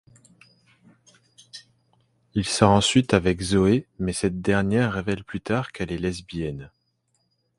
Il 2.33 2.43
sort 2.45 2.71
ensuite 2.71 3.13
avec 3.13 3.39
Zoë 3.39 3.85
mais 3.99 4.13
cette 4.13 4.41
dernière 4.41 4.93
révèle 4.93 5.23
plus 5.23 5.41
tard 5.41 5.71
qu'elle 5.71 5.91
est 5.91 5.99
lesbienne. 5.99 6.71